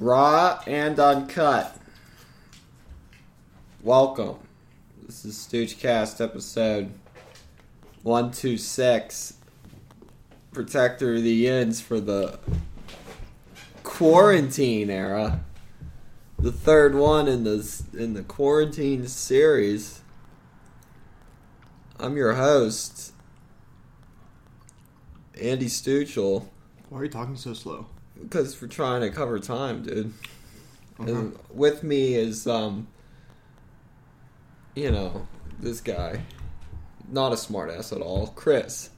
[0.00, 1.76] Raw and uncut.
[3.82, 4.36] Welcome.
[5.04, 6.92] This is Stoochcast episode
[8.04, 9.34] 126.
[10.52, 12.38] Protector of the Inns for the
[13.82, 15.40] quarantine era.
[16.38, 20.02] The third one in the in the quarantine series.
[21.98, 23.12] I'm your host,
[25.42, 26.46] Andy Stuchel.
[26.88, 27.86] Why are you talking so slow?
[28.20, 30.12] Because we're trying to cover time, dude.
[30.98, 31.10] Uh-huh.
[31.10, 32.88] And with me is, um,
[34.74, 35.26] you know,
[35.60, 36.22] this guy.
[37.10, 38.28] Not a smartass at all.
[38.28, 38.90] Chris.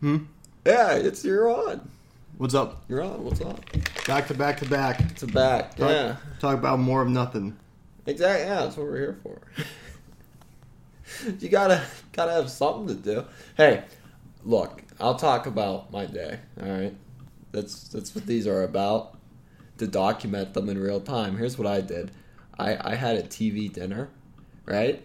[0.00, 0.24] Hmm?
[0.66, 1.88] Yeah, it's you're on.
[2.36, 2.84] What's up?
[2.88, 3.24] You're on.
[3.24, 3.60] What's up?
[4.06, 5.16] Back to back to back.
[5.16, 5.76] to back.
[5.76, 6.16] Talk, Yeah.
[6.40, 7.56] Talk about more of nothing.
[8.06, 8.46] Exactly.
[8.46, 9.40] Yeah, that's what we're here for.
[11.40, 13.24] you gotta gotta have something to do.
[13.56, 13.84] Hey,
[14.44, 16.38] look, I'll talk about my day.
[16.60, 16.94] All right,
[17.52, 19.14] that's that's what these are about.
[19.78, 21.36] To document them in real time.
[21.36, 22.10] Here's what I did.
[22.58, 24.08] I I had a TV dinner,
[24.66, 25.04] right,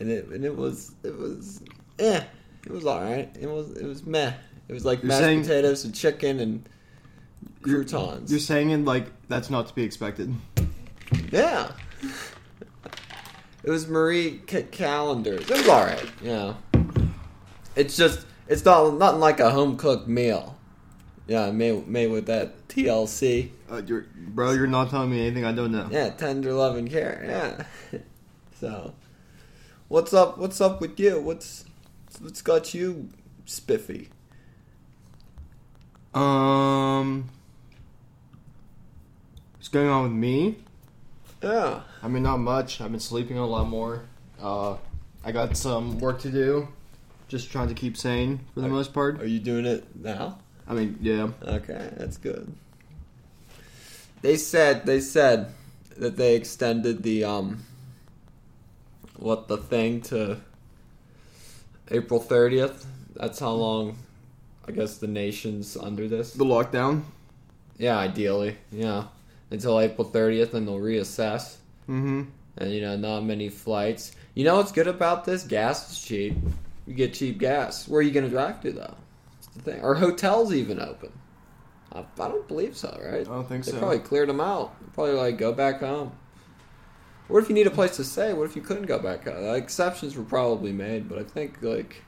[0.00, 1.62] and it and it was it was
[2.00, 2.22] eh.
[2.66, 3.28] It was all right.
[3.40, 4.32] It was it was meh.
[4.68, 6.68] It was like You're mashed saying- potatoes and chicken and
[7.64, 8.30] You're- croutons.
[8.30, 10.34] You're saying it like that's not to be expected.
[11.30, 11.70] Yeah.
[13.64, 15.48] It was Marie C- Callender's.
[15.48, 16.06] It was all right.
[16.20, 16.54] Yeah.
[17.76, 20.56] It's just it's not nothing like a home cooked meal.
[21.26, 23.50] Yeah, made made with that TLC.
[23.70, 25.88] Uh, you're, bro, you're not telling me anything I don't know.
[25.90, 27.22] Yeah, tender loving care.
[27.24, 27.98] Yeah.
[28.60, 28.94] so,
[29.88, 30.38] what's up?
[30.38, 31.20] What's up with you?
[31.20, 31.64] What's
[32.20, 33.08] what's got you
[33.46, 34.08] spiffy?
[36.14, 37.30] Um,
[39.56, 40.56] what's going on with me?
[41.42, 41.80] Yeah.
[42.02, 42.80] I mean, not much.
[42.80, 44.04] I've been sleeping a lot more.
[44.40, 44.76] Uh,
[45.24, 46.68] I got some work to do.
[47.28, 49.20] Just trying to keep sane for the Are- most part.
[49.22, 50.38] Are you doing it now?
[50.66, 51.28] I mean, yeah.
[51.42, 52.52] Okay, that's good.
[54.22, 55.52] They said they said
[55.96, 57.64] that they extended the um
[59.16, 60.38] what the thing to
[61.90, 62.84] April 30th.
[63.14, 63.98] That's how long
[64.66, 66.32] I guess the nation's under this.
[66.32, 67.02] The lockdown.
[67.78, 68.56] Yeah, ideally.
[68.70, 69.04] Yeah.
[69.50, 71.56] Until April 30th and they'll reassess.
[71.88, 72.22] Mm-hmm.
[72.58, 74.12] And you know, not many flights.
[74.34, 75.44] You know what's good about this?
[75.44, 76.36] Gas is cheap.
[76.86, 77.88] You get cheap gas.
[77.88, 78.94] Where are you going to drive to though?
[79.54, 79.82] The thing.
[79.82, 81.12] Are hotels even open?
[81.92, 83.20] I, I don't believe so, right?
[83.20, 83.72] I don't think so.
[83.72, 83.80] They so.
[83.80, 84.74] probably cleared them out.
[84.94, 86.12] Probably like go back home.
[87.28, 88.32] What if you need a place to stay?
[88.32, 89.48] What if you couldn't go back home?
[89.48, 92.02] Uh, exceptions were probably made, but I think like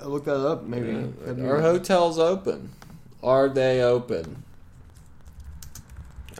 [0.00, 0.64] I looked that up.
[0.64, 1.12] Maybe.
[1.26, 2.70] yeah, are hotels open?
[3.22, 4.44] Are they open?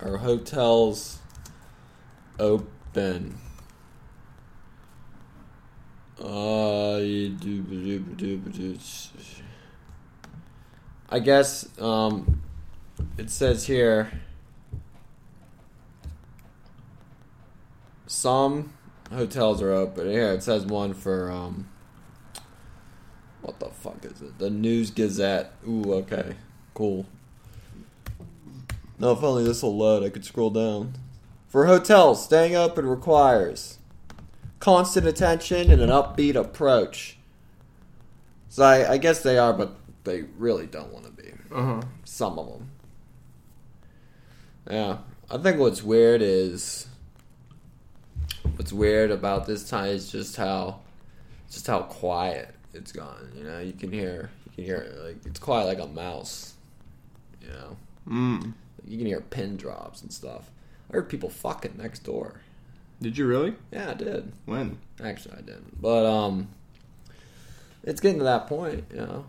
[0.00, 1.18] Are hotels
[2.38, 3.36] open?
[6.22, 8.78] Uh, you do- do- do- do- do-
[11.10, 12.42] I guess um,
[13.16, 14.10] it says here
[18.06, 18.74] some
[19.10, 20.10] hotels are open.
[20.10, 21.68] Here it says one for um,
[23.40, 24.38] what the fuck is it?
[24.38, 25.52] The News Gazette.
[25.66, 26.34] Ooh, okay,
[26.74, 27.06] cool.
[28.98, 30.94] No, if only this will load, I could scroll down.
[31.46, 33.78] For hotels, staying open requires
[34.60, 37.16] constant attention and an upbeat approach.
[38.50, 39.77] So I, I guess they are, but
[40.08, 41.30] they really don't want to be.
[41.52, 41.82] Uh-huh.
[42.04, 42.70] Some of them.
[44.70, 44.98] Yeah,
[45.30, 46.86] I think what's weird is
[48.56, 50.80] what's weird about this time is just how
[51.50, 53.30] just how quiet it's gone.
[53.36, 56.54] You know, you can hear you can hear it, like it's quiet like a mouse.
[57.42, 57.76] You know,
[58.08, 58.52] Mm.
[58.86, 60.50] you can hear pin drops and stuff.
[60.90, 62.40] I heard people fucking next door.
[63.00, 63.54] Did you really?
[63.70, 64.32] Yeah, I did.
[64.44, 64.78] When?
[65.02, 65.80] Actually, I didn't.
[65.80, 66.48] But um,
[67.84, 68.84] it's getting to that point.
[68.90, 69.26] You know,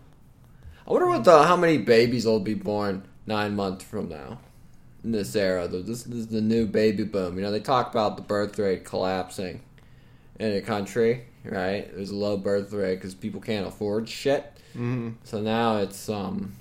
[0.86, 4.38] I wonder what the how many babies will be born nine months from now
[5.04, 5.68] in this era.
[5.68, 7.36] This, is the new baby boom.
[7.36, 9.62] You know, they talk about the birth rate collapsing
[10.38, 11.94] in a country, right?
[11.94, 14.44] There's a low birth rate because people can't afford shit.
[14.70, 15.10] Mm-hmm.
[15.24, 16.54] So now it's um.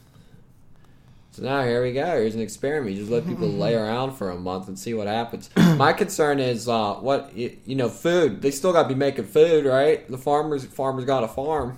[1.31, 2.05] So now here we go.
[2.05, 2.91] Here's an experiment.
[2.95, 5.49] You just let people lay around for a month and see what happens.
[5.55, 8.41] My concern is uh, what you, you know, food.
[8.41, 10.07] They still got to be making food, right?
[10.09, 11.77] The farmers farmers got a farm,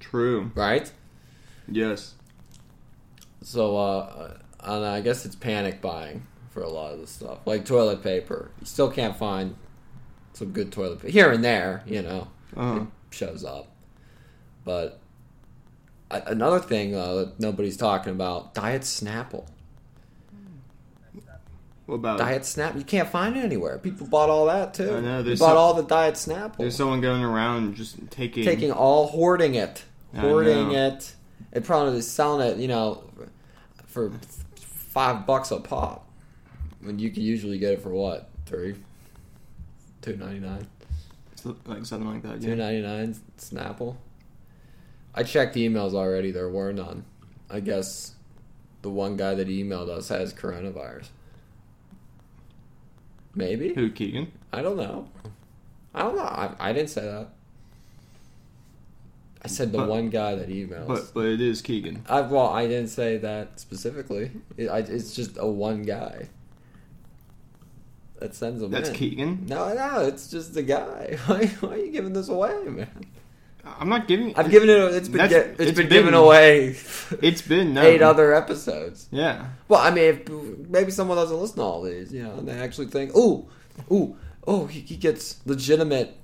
[0.00, 0.50] True.
[0.54, 0.90] right?
[1.70, 2.14] Yes.
[3.42, 7.64] So uh, and I guess it's panic buying for a lot of the stuff, like
[7.64, 8.50] toilet paper.
[8.60, 9.54] You still can't find
[10.32, 11.82] some good toilet paper here and there.
[11.86, 12.80] You know, Uh-huh.
[12.82, 13.68] it shows up.
[14.64, 14.98] But
[16.10, 19.46] another thing uh, that nobody's talking about: Diet Snapple.
[21.86, 23.76] What about Diet Snap, you can't find it anywhere.
[23.78, 24.94] People bought all that too.
[24.94, 28.44] I know, they bought some- all the Diet Snapple, There's someone going around just taking.
[28.44, 29.82] taking all hoarding it,
[30.16, 31.14] hoarding it.
[31.52, 33.02] It probably is selling it, you know,
[33.86, 34.12] for
[34.56, 36.08] five bucks a pop.
[36.80, 38.28] When you can usually get it for what?
[38.46, 38.76] Three?
[40.02, 40.66] Two ninety nine?
[41.66, 42.40] Like something like that.
[42.40, 43.96] Two ninety nine Snapple.
[45.14, 46.30] I checked the emails already.
[46.30, 47.04] There were none.
[47.50, 48.14] I guess
[48.82, 51.08] the one guy that emailed us has coronavirus.
[53.34, 54.32] Maybe Who Keegan?
[54.52, 55.08] I don't know.
[55.94, 56.22] I don't know.
[56.22, 57.30] I, I didn't say that.
[59.42, 60.86] I said the But- one guy that emails.
[60.86, 62.04] But but it is Keegan.
[62.08, 64.32] I, well, I didn't say that specifically.
[64.56, 66.28] It, I, it's just a one guy
[68.18, 68.94] that sends them That's in.
[68.94, 69.46] Keegan.
[69.46, 71.16] No, no, it's just a guy.
[71.26, 72.90] Why, why are you giving this away, man?
[73.64, 74.34] I'm not giving.
[74.36, 74.76] I've given it.
[74.94, 76.76] It's been get, it's it's been, been- given away.
[77.22, 77.86] It's been known.
[77.86, 79.08] eight other episodes.
[79.10, 79.46] Yeah.
[79.68, 80.28] Well, I mean, if,
[80.68, 83.48] maybe someone doesn't listen to all these, you know, and they actually think, "Ooh,
[83.90, 84.16] ooh,
[84.46, 86.16] oh, he, he gets legitimate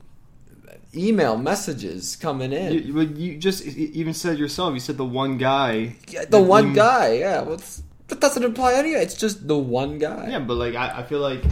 [0.94, 4.74] email messages coming in." You, you- just even said yourself.
[4.74, 5.96] You said the one guy.
[6.08, 7.42] Yeah, the one you- guy, yeah.
[7.42, 9.02] What's that doesn't imply anything.
[9.02, 10.28] It's just the one guy.
[10.30, 11.42] Yeah, but like I, I feel like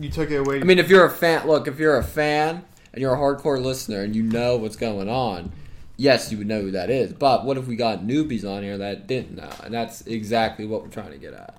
[0.00, 0.60] you took it away.
[0.60, 3.62] I mean, if you're a fan, look, if you're a fan and you're a hardcore
[3.62, 5.52] listener and you know what's going on,
[5.96, 7.12] yes, you would know who that is.
[7.12, 9.50] But what if we got newbies on here that didn't know?
[9.62, 11.58] And that's exactly what we're trying to get at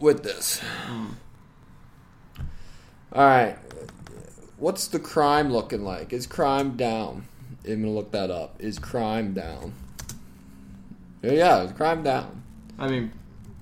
[0.00, 0.58] with this.
[0.86, 1.06] Hmm.
[3.12, 3.56] All right.
[4.58, 6.12] What's the crime looking like?
[6.12, 7.26] Is crime down?
[7.68, 8.56] I'm to look that up.
[8.58, 9.74] Is crime down?
[11.22, 12.42] Yeah, Yeah, is crime down?
[12.78, 13.12] I mean,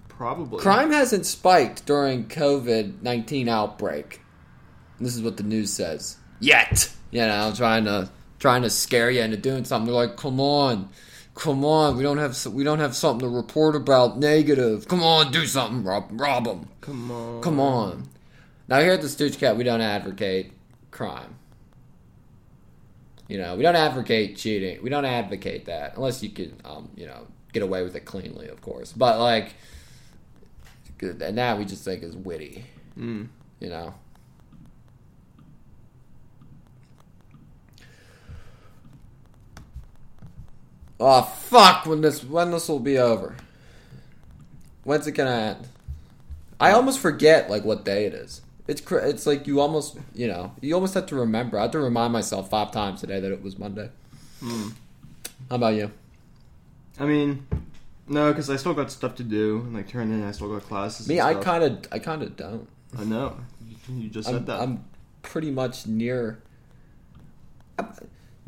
[0.09, 4.21] probably Crime hasn't spiked during COVID nineteen outbreak.
[5.01, 6.17] This is what the news says.
[6.41, 9.87] Yet, you know, trying to trying to scare you into doing something.
[9.87, 10.89] They're like, "Come on,
[11.35, 14.87] come on, we don't have we don't have something to report about negative.
[14.89, 16.69] Come on, do something, rob rob them.
[16.81, 17.43] Come on.
[17.43, 18.09] Come on."
[18.69, 20.53] Now here at the Stoochcast, we don't advocate
[20.95, 21.37] crime.
[23.29, 24.83] You know, we don't advocate cheating.
[24.83, 28.49] We don't advocate that unless you can, um, you know, get away with it cleanly,
[28.49, 28.93] of course.
[28.93, 29.55] But like,
[30.99, 32.65] good- and that we just think is witty.
[32.99, 33.29] Mm.
[33.61, 33.95] You know.
[41.01, 41.87] Oh fuck!
[41.87, 43.37] When this when this will be over?
[44.85, 45.69] When's it gonna end?
[46.61, 48.43] I almost forget like what day it is.
[48.67, 51.59] It's cr- it's like you almost you know you almost have to remember.
[51.59, 53.91] I have to remind myself five times today that it was Monday.
[54.43, 54.73] Mm.
[55.51, 55.91] How about you?
[56.99, 57.47] I mean,
[58.09, 60.23] no, because I still got stuff to do and like turn in.
[60.25, 61.09] I still got classes.
[61.09, 62.69] Me, I kind of I kind of don't.
[62.99, 63.37] I know.
[63.89, 64.61] You- just said I'm, that.
[64.61, 64.85] I'm
[65.21, 66.41] pretty much near
[67.79, 67.93] I'm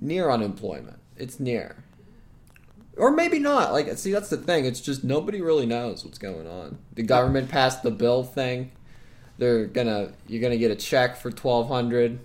[0.01, 0.99] near unemployment.
[1.17, 1.85] It's near.
[2.97, 3.73] Or maybe not.
[3.73, 4.65] Like see that's the thing.
[4.65, 6.79] It's just nobody really knows what's going on.
[6.95, 8.73] The government passed the bill thing.
[9.39, 12.19] They're gonna you're gonna get a check for twelve hundred.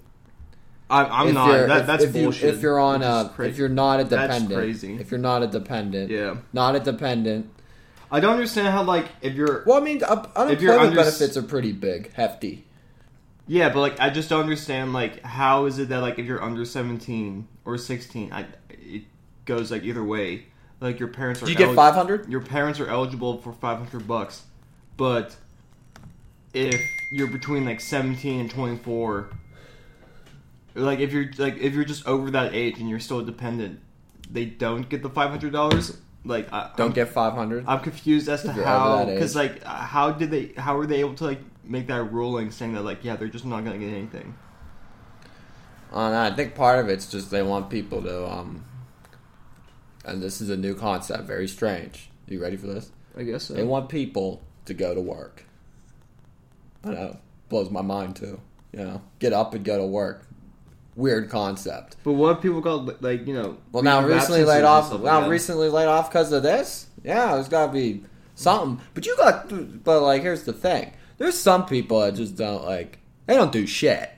[0.89, 1.47] I'm, if not.
[1.67, 2.43] That, if, that's if bullshit.
[2.43, 4.95] You, if you're on a cra- if you're not a dependent, That's crazy.
[4.95, 6.11] If you're not a dependent.
[6.11, 7.49] yeah, Not a dependent.
[8.11, 11.71] I don't understand how like if you're Well, I mean, unemployment under- benefits are pretty
[11.71, 12.65] big, hefty.
[13.47, 16.43] yeah, but like I just don't understand like how is it that like if you're
[16.43, 19.03] under 17 or 16, I it
[19.45, 20.45] goes like either way.
[20.81, 22.27] Like your parents are Do you get five hundred?
[22.29, 24.43] your parents are eligible for 500 bucks,
[24.97, 25.33] but
[26.53, 26.81] if
[27.11, 29.29] you're between like 17 and 24,
[30.75, 33.79] like if you're like if you're just over that age and you're still dependent,
[34.29, 35.97] they don't get the 500 dollars.
[36.23, 37.65] Like I, Don't I'm, get five hundred.
[37.67, 41.23] I'm confused as to how because like how did they how were they able to
[41.25, 44.35] like make that ruling saying that like yeah they're just not gonna get anything.
[45.91, 48.63] Uh, I think part of it's just they want people to, um,
[50.05, 52.09] and this is a new concept, very strange.
[52.27, 52.91] You ready for this?
[53.17, 53.55] I guess so.
[53.55, 55.45] They want people to go to work.
[56.83, 57.15] I know, uh,
[57.49, 58.39] blows my mind too.
[58.71, 60.27] You know, get up and go to work.
[60.95, 61.95] Weird concept.
[62.03, 63.57] but what people got like you know?
[63.71, 64.91] Well, now recently laid off.
[64.91, 66.87] Now like recently laid off because of this.
[67.03, 68.03] Yeah, there's got to be
[68.35, 68.85] something.
[68.93, 69.83] But you got.
[69.83, 70.93] But like, here's the thing.
[71.17, 72.99] There's some people that just don't like.
[73.25, 74.09] They don't do shit.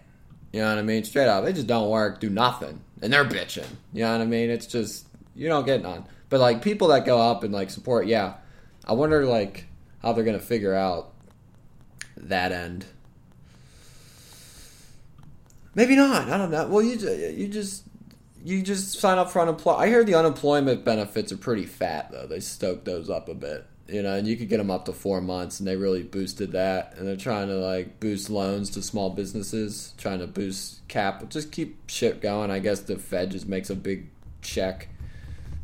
[0.52, 1.04] You know what I mean?
[1.04, 3.68] Straight up, they just don't work, do nothing, and they're bitching.
[3.92, 4.50] You know what I mean?
[4.50, 6.06] It's just you don't get none.
[6.30, 8.36] But like people that go up and like support, yeah.
[8.86, 9.66] I wonder like
[10.02, 11.13] how they're gonna figure out
[12.18, 12.86] that end.
[15.76, 16.30] Maybe not.
[16.30, 16.68] I don't know.
[16.68, 16.96] Well, you
[17.32, 17.84] you just
[18.44, 19.84] you just sign up for unemployment.
[19.84, 22.28] I hear the unemployment benefits are pretty fat though.
[22.28, 24.94] They stoked those up a bit, you know, and you could get them up to
[24.94, 26.94] four months, and they really boosted that.
[26.98, 31.52] And they're trying to like boost loans to small businesses, trying to boost cap, just
[31.52, 32.52] keep shit going.
[32.52, 34.10] I guess the Fed just makes a big
[34.42, 34.90] check,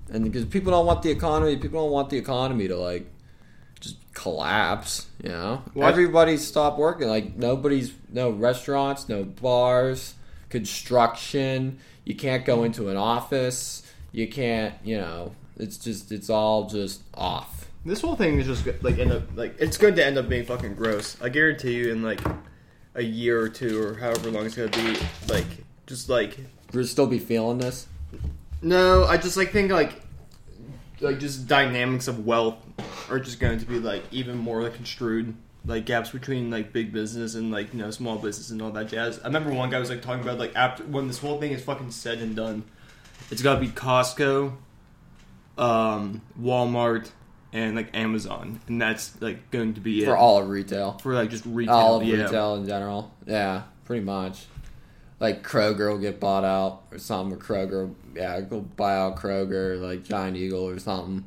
[0.09, 3.11] and because people don't want the economy, people don't want the economy to like
[3.79, 5.07] just collapse.
[5.23, 5.89] You know, What?
[5.89, 7.07] everybody stopped working.
[7.07, 10.15] Like nobody's no restaurants, no bars,
[10.49, 11.79] construction.
[12.05, 13.83] You can't go into an office.
[14.11, 14.73] You can't.
[14.83, 17.67] You know, it's just it's all just off.
[17.85, 20.45] This whole thing is just like end up like it's going to end up being
[20.45, 21.17] fucking gross.
[21.21, 22.19] I guarantee you, in like
[22.95, 24.97] a year or two or however long it's gonna be,
[25.29, 25.45] like
[25.87, 26.37] just like
[26.73, 27.87] We'll still be feeling this.
[28.61, 29.93] no, I just like think like
[30.99, 32.57] like just dynamics of wealth
[33.09, 35.35] are just going to be like even more like construed.
[35.65, 38.87] Like gaps between like big business and like you know small business and all that
[38.87, 39.19] jazz.
[39.19, 41.61] I remember one guy was like talking about like after when this whole thing is
[41.61, 42.63] fucking said and done,
[43.29, 44.53] it's got to be Costco,
[45.57, 47.09] um, Walmart,
[47.51, 50.97] and like Amazon, and that's like going to be it For all of retail.
[50.99, 51.75] for like just retail.
[51.75, 52.23] all of yeah.
[52.23, 53.13] retail in general.
[53.27, 54.45] Yeah, pretty much.
[55.19, 57.37] Like Kroger will get bought out or something.
[57.37, 61.25] Or Kroger, yeah, go buy out Kroger, like Giant Eagle or something.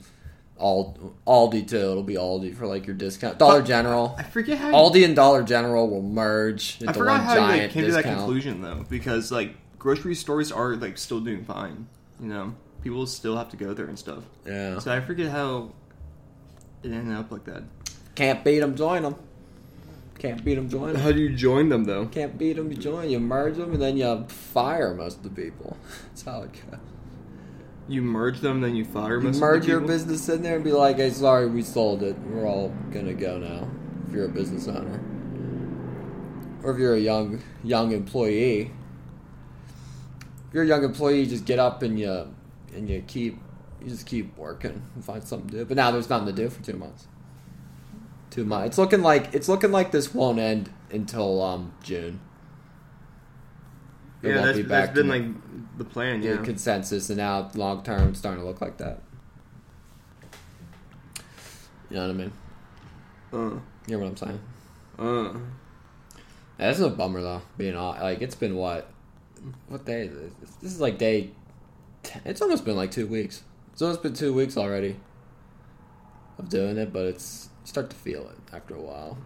[0.58, 1.76] All Aldi too.
[1.76, 3.38] It'll be Aldi for like your discount.
[3.38, 4.14] Dollar General.
[4.18, 4.72] I forget how.
[4.72, 7.84] Aldi and Dollar General will merge into I forgot one how you like, giant came
[7.84, 8.18] to that discount.
[8.18, 11.86] conclusion though, because like grocery stores are like still doing fine.
[12.20, 14.22] You know, people still have to go there and stuff.
[14.46, 15.72] Yeah, So I forget how
[16.84, 17.64] it ended up like that.
[18.14, 19.16] can't beat them, join them.
[20.18, 21.02] Can't beat them, join them.
[21.02, 22.06] How do you join them though?
[22.06, 23.10] Can't beat them, you join.
[23.10, 25.76] You merge them, and then you fire most of the people.
[26.10, 26.78] That's how it goes.
[27.88, 30.96] You merge them, then you fire most merge your business in there and be like,
[30.96, 32.16] "Hey, sorry, we sold it.
[32.30, 33.68] We're all gonna go now."
[34.06, 35.00] If you're a business owner,
[36.62, 38.70] or if you're a young young employee,
[40.48, 42.28] if you're a young employee, you just get up and you
[42.74, 43.38] and you keep
[43.80, 45.64] you just keep working and find something to do.
[45.64, 47.08] But now there's nothing to do for two months.
[48.30, 48.68] Two months.
[48.68, 52.20] It's looking like it's looking like this won't end until um June.
[54.22, 56.22] It Yeah, won't that's, be that's been to like the plan.
[56.22, 56.36] Yeah.
[56.38, 59.00] consensus, and now long term it's starting to look like that.
[61.90, 62.32] You know what I mean?
[63.32, 63.36] Uh,
[63.86, 64.40] You know what I'm saying?
[64.98, 65.38] uh.
[66.58, 67.42] Is a bummer though.
[67.58, 68.88] Being all, like, it's been what?
[69.68, 70.50] What day is this?
[70.62, 71.30] This is like day.
[72.04, 72.22] 10.
[72.24, 73.42] It's almost been like two weeks.
[73.72, 74.96] It's almost been two weeks already
[76.38, 79.18] of doing it, but it's you start to feel it after a while.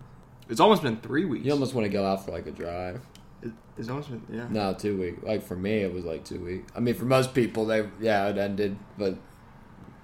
[0.48, 1.44] It's almost been three weeks.
[1.44, 3.00] You almost want to go out for like a drive.
[3.46, 4.46] It- it's almost been yeah.
[4.48, 5.22] No, two weeks.
[5.22, 6.72] Like for me, it was like two weeks.
[6.74, 9.16] I mean, for most people, they yeah, it ended, but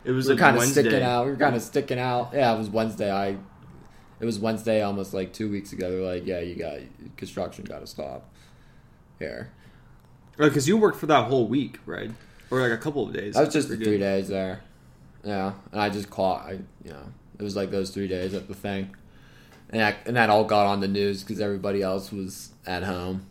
[0.04, 1.24] It was we were like kind of sticking out.
[1.24, 2.32] We were kind of sticking out.
[2.34, 3.10] Yeah, it was Wednesday.
[3.10, 3.38] I,
[4.20, 5.90] it was Wednesday, almost like two weeks ago.
[5.90, 6.80] They're like, yeah, you got
[7.16, 8.28] construction, got to stop
[9.18, 9.50] here.
[10.38, 12.10] Oh, because you worked for that whole week, right?
[12.50, 13.34] Or like a couple of days.
[13.34, 14.00] That was just three good.
[14.00, 14.60] days there.
[15.24, 16.44] Yeah, and I just caught.
[16.46, 16.52] I
[16.84, 17.06] you know
[17.38, 18.94] it was like those three days at the thing,
[19.70, 23.26] and that, and that all got on the news because everybody else was at home,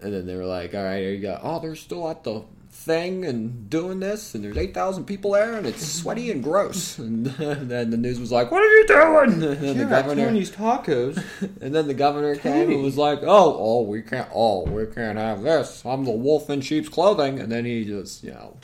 [0.00, 1.38] and then they were like, "All right, here you go.
[1.42, 5.54] Oh, they're still at the thing and doing this, and there's eight thousand people there,
[5.54, 9.42] and it's sweaty and gross." And then the news was like, "What are you doing?"
[9.42, 10.26] And then the governor.
[10.26, 11.22] Tony's tacos.
[11.60, 14.28] And then the governor came and was like, "Oh, oh, we can't.
[14.34, 15.84] Oh, we can't have this.
[15.84, 18.56] I'm the wolf in sheep's clothing." And then he just, you know,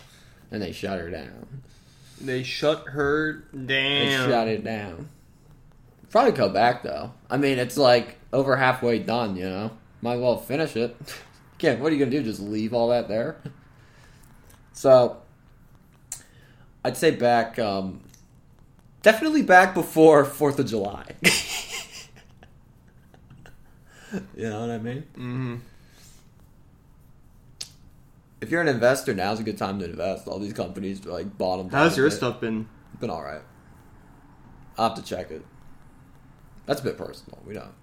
[0.50, 1.46] and they shut her down.
[2.20, 3.66] they shut her down.
[3.66, 5.08] They shut it down.
[6.10, 7.12] Probably go back though.
[7.30, 9.36] I mean, it's like over halfway done.
[9.36, 9.70] You know,
[10.02, 10.96] might as well finish it.
[11.58, 11.80] Can't.
[11.80, 12.22] What are you gonna do?
[12.22, 13.36] Just leave all that there?
[14.72, 15.18] So,
[16.82, 17.58] I'd say back.
[17.58, 18.00] Um,
[19.02, 21.04] definitely back before Fourth of July.
[24.34, 25.02] you know what I mean?
[25.14, 25.56] hmm
[28.40, 30.26] If you're an investor, now's a good time to invest.
[30.26, 31.68] All these companies are like bottom.
[31.68, 32.66] How's your stuff been?
[33.00, 33.42] Been all right.
[34.78, 35.44] I'll have to check it.
[36.64, 37.38] That's a bit personal.
[37.46, 37.74] We don't.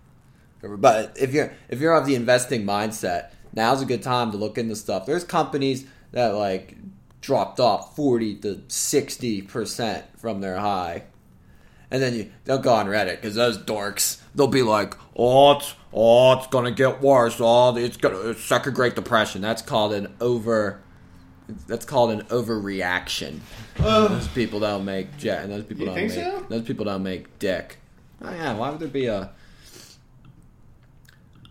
[0.61, 4.57] But if you're if you're of the investing mindset, now's a good time to look
[4.57, 5.05] into stuff.
[5.05, 6.77] There's companies that like
[7.21, 11.03] dropped off forty to sixty percent from their high,
[11.91, 15.75] and then you they'll go on Reddit because those dorks they'll be like, oh, it's
[15.93, 17.37] oh, it's gonna get worse.
[17.39, 19.41] Oh, it's gonna it's second Great Depression.
[19.41, 20.81] That's called an over.
[21.67, 23.39] That's called an overreaction.
[23.77, 26.45] Those people don't make jet, and those people don't make so?
[26.49, 27.77] those people don't make dick.
[28.21, 29.31] Oh yeah, why would there be a?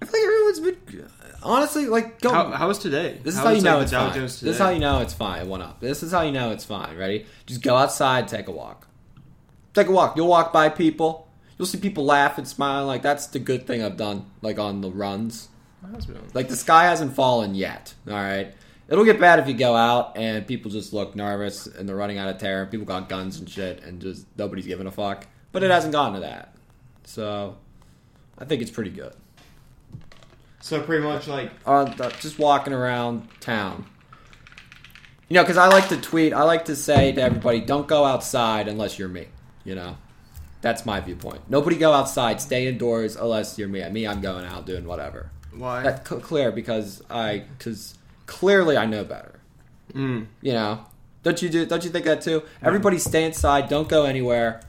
[0.00, 1.09] I feel like everyone's been
[1.43, 2.33] honestly like go.
[2.33, 3.19] How, how was today?
[3.23, 4.21] this is How how you know like, it's fine.
[4.21, 5.43] This is how you know it's fine.
[5.43, 5.81] It went up.
[5.81, 6.97] This is how you know it's fine.
[6.97, 7.26] Ready?
[7.47, 8.88] Just go outside, take a walk.
[9.75, 10.17] Take a walk.
[10.17, 11.29] You'll walk by people.
[11.59, 12.87] You'll see people laugh and smile.
[12.87, 14.26] Like that's the good thing I've done.
[14.43, 15.49] Like on the runs.
[16.35, 17.95] Like the sky hasn't fallen yet.
[18.09, 18.53] All right.
[18.88, 22.19] It'll get bad if you go out and people just look nervous and they're running
[22.19, 22.67] out of terror.
[22.67, 25.26] People got guns and shit and just nobody's giving a fuck.
[25.53, 26.55] But it hasn't gotten to that.
[27.05, 27.57] So
[28.38, 29.12] I think it's pretty good.
[30.66, 33.87] So pretty much like Uh, th- just walking around town.
[35.28, 36.32] You know, because I like to tweet.
[36.32, 39.28] I like to say to everybody, "Don't go outside unless you're me."
[39.64, 39.96] You know,
[40.62, 41.42] that's my viewpoint.
[41.49, 42.40] Nobody go outside.
[42.40, 43.88] Stay indoors unless you're me.
[43.90, 45.30] Me, I'm going out doing whatever.
[45.56, 45.82] why?
[45.85, 47.94] That's c- clear because I because
[48.26, 49.38] clearly I know better.
[49.94, 50.26] Mm.
[50.42, 50.80] You know,
[51.23, 51.64] don't you do?
[51.64, 52.42] Don't you think that too?
[52.61, 53.68] Everybody stay inside.
[53.68, 54.61] Don't go anywhere.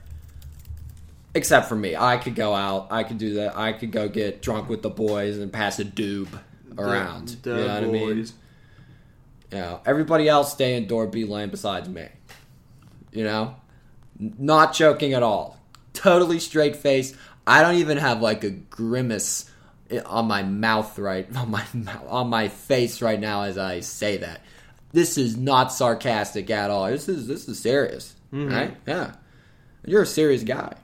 [1.34, 2.88] Except for me, I could go out.
[2.90, 3.56] I could do that.
[3.56, 6.28] I could go get drunk with the boys and pass a doob
[6.76, 7.36] around.
[7.42, 8.16] The, you know what I mean?
[8.16, 8.32] boys.
[9.52, 12.08] You know, everybody else stay indoor, be lame besides me.
[13.12, 13.56] You know,
[14.18, 15.58] not joking at all.
[15.92, 17.14] Totally straight face.
[17.46, 19.50] I don't even have like a grimace
[20.04, 21.64] on my mouth right on my
[22.08, 24.42] on my face right now as I say that.
[24.92, 26.86] This is not sarcastic at all.
[26.86, 28.52] This is this is serious, mm-hmm.
[28.52, 28.76] right?
[28.86, 29.14] Yeah,
[29.84, 30.74] you're a serious guy.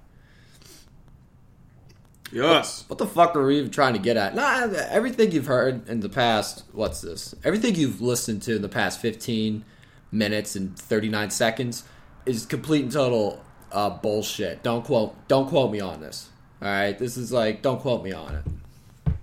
[2.35, 2.85] Yes.
[2.88, 4.35] What the fuck are we even trying to get at?
[4.35, 7.35] Nah, everything you've heard in the past, what's this?
[7.45, 9.64] Everything you've listened to in the past 15
[10.11, 11.85] minutes and 39 seconds
[12.26, 14.62] is complete and total uh, bullshit.
[14.62, 16.29] Don't quote don't quote me on this.
[16.61, 16.99] All right?
[16.99, 19.14] This is like don't quote me on it.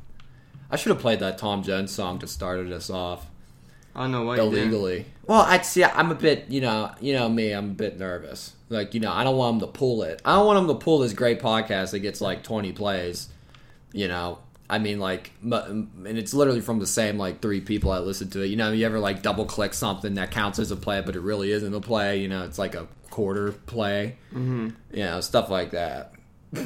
[0.69, 3.27] I should have played that Tom Jones song to start us off
[3.95, 5.05] I know why illegally.
[5.27, 5.83] Well, I'd see.
[5.83, 7.51] I'm a bit, you know, you know me.
[7.51, 8.53] I'm a bit nervous.
[8.71, 10.21] Like, you know, I don't want them to pull it.
[10.23, 13.27] I don't want them to pull this great podcast that gets like 20 plays.
[13.91, 18.05] You know, I mean, like, and it's literally from the same like three people that
[18.05, 18.47] listen to it.
[18.47, 21.21] You know, you ever like double click something that counts as a play, but it
[21.21, 22.21] really isn't a play.
[22.21, 24.15] You know, it's like a quarter play.
[24.29, 24.69] Mm-hmm.
[24.93, 26.13] You know, stuff like that.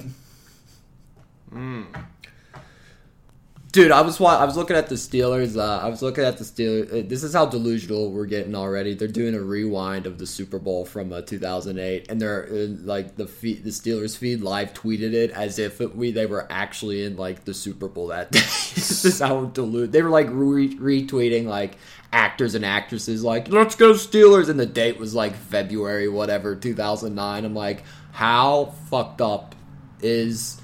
[3.76, 5.58] Dude, I was I was looking at the Steelers.
[5.58, 6.88] Uh, I was looking at the Steelers.
[6.88, 8.94] Uh, this is how delusional we're getting already.
[8.94, 13.18] They're doing a rewind of the Super Bowl from uh, 2008, and they're uh, like
[13.18, 17.04] the feed, the Steelers feed live tweeted it as if it, we they were actually
[17.04, 18.40] in like the Super Bowl that day.
[18.76, 19.92] this is how deluded.
[19.92, 21.78] They were like re- retweeting like
[22.14, 27.44] actors and actresses like let's go Steelers, and the date was like February whatever 2009.
[27.44, 29.54] I'm like, how fucked up
[30.02, 30.62] is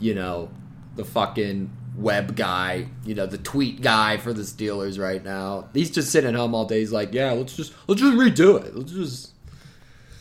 [0.00, 0.48] you know,
[0.94, 5.68] the fucking web guy, you know, the tweet guy for the Steelers right now.
[5.72, 6.80] He's just sitting at home all day.
[6.80, 8.76] He's like, yeah, let's just let's just redo it.
[8.76, 9.32] Let's just.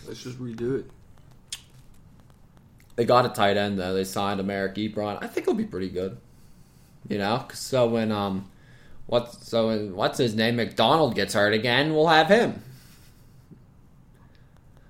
[0.08, 0.92] Let's just redo it.
[2.96, 3.94] They got a tight end though.
[3.94, 5.18] They signed Eric Ebron.
[5.22, 6.18] I think he'll be pretty good.
[7.08, 8.50] You know, so when um,
[9.06, 12.64] what's so when what's his name McDonald gets hurt again, we'll have him.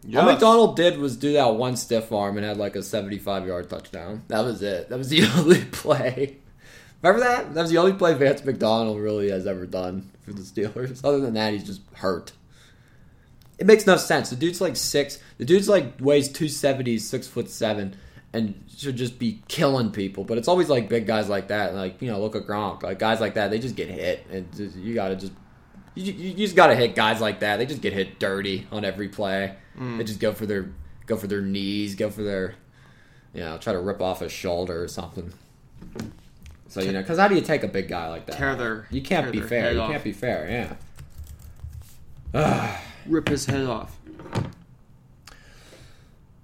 [0.07, 0.19] Yeah.
[0.19, 3.69] All McDonald did was do that one stiff arm and had like a 75 yard
[3.69, 4.23] touchdown.
[4.27, 4.89] That was it.
[4.89, 6.37] That was the only play.
[7.01, 7.53] Remember that?
[7.53, 11.01] That was the only play Vance McDonald really has ever done for the Steelers.
[11.03, 12.31] Other than that, he's just hurt.
[13.57, 14.29] It makes no sense.
[14.29, 15.19] The dude's like six.
[15.37, 17.95] The dude's like weighs 270, he's six foot seven,
[18.33, 20.23] and should just be killing people.
[20.23, 21.73] But it's always like big guys like that.
[21.73, 22.83] Like, you know, look at Gronk.
[22.83, 24.25] Like guys like that, they just get hit.
[24.29, 25.33] And just, you gotta just.
[25.93, 27.57] You, you you just gotta hit guys like that.
[27.57, 29.55] They just get hit dirty on every play.
[29.79, 29.97] Mm.
[29.97, 30.69] They just go for their
[31.05, 32.55] go for their knees, go for their,
[33.33, 35.31] you know, try to rip off a shoulder or something.
[36.67, 38.37] So you know, because how do you take a big guy like that?
[38.37, 39.73] Tear their- you can't be fair.
[39.73, 39.91] You off.
[39.91, 40.77] can't be fair.
[42.33, 42.77] Yeah.
[43.05, 43.95] Rip his head off.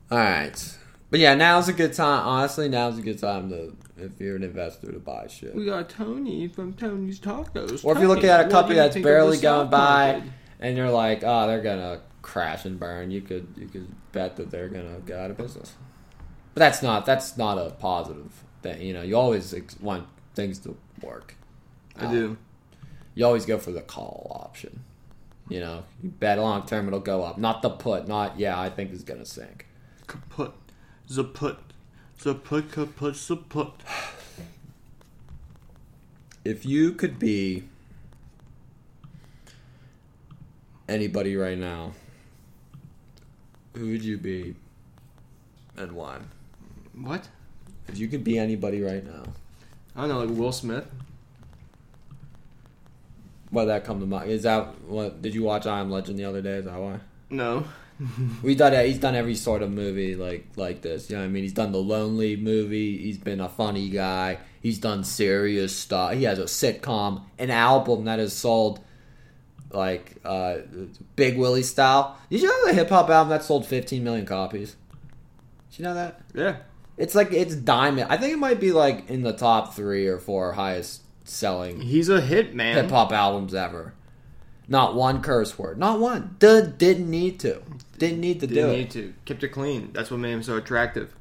[0.10, 0.78] All right,
[1.10, 2.28] but yeah, now's a good time.
[2.28, 5.56] Honestly, now's a good time to if you're an investor to buy shit.
[5.56, 7.86] We got Tony from Tony's Tacos.
[7.86, 10.32] Or if you're looking at a company that's think of the barely going by, market?
[10.60, 13.12] and you're like, oh, they're gonna crash and burn.
[13.12, 15.74] You could you could bet that they're gonna go out of business.
[16.54, 18.82] But that's not that's not a positive thing.
[18.82, 21.36] You know, you always ex- want things to work.
[21.98, 22.26] I do.
[22.26, 22.38] Um,
[23.16, 24.84] you always go for the call option.
[25.50, 28.08] You know, you bet long term it'll go up, not the put.
[28.08, 29.68] Not yeah, I think it's gonna sink.
[30.08, 30.54] Kaput.
[31.10, 31.58] Zaput.
[32.18, 33.74] Zaput, kaput, put.
[36.46, 37.64] If you could be
[40.88, 41.92] anybody right now,
[43.76, 44.56] who would you be
[45.78, 46.20] and why?
[46.94, 47.28] What?
[47.88, 49.24] If you could be anybody right now,
[49.96, 50.88] I don't know, like Will Smith.
[53.50, 54.30] why that come to mind?
[54.32, 55.22] Is that what?
[55.22, 56.58] Did you watch I Am Legend the other day?
[56.58, 57.00] Is that why?
[57.30, 57.66] No.
[58.42, 58.74] We done.
[58.86, 61.08] He's done every sort of movie like like this.
[61.10, 61.44] You know what I mean?
[61.44, 62.98] He's done the Lonely movie.
[62.98, 64.40] He's been a funny guy.
[64.60, 66.14] He's done serious stuff.
[66.14, 68.80] He has a sitcom, an album that has sold
[69.70, 70.58] like uh,
[71.16, 72.18] Big Willie style.
[72.32, 74.76] Did you know the hip hop album that sold 15 million copies?
[75.70, 76.22] Did you know that?
[76.34, 76.56] Yeah.
[77.02, 78.12] It's like it's diamond.
[78.12, 82.10] I think it might be like in the top three or four highest selling He's
[82.10, 82.76] a hit man.
[82.76, 83.96] hip hop albums ever.
[84.68, 85.80] Not one curse word.
[85.80, 86.36] Not one.
[86.38, 87.64] Duh, didn't need to.
[87.98, 88.78] Didn't need to do Didn't it.
[88.78, 89.14] need to.
[89.26, 89.90] Kept it clean.
[89.94, 91.12] That's what made him so attractive.